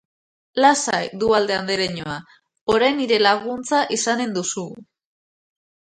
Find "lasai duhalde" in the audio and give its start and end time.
0.63-1.53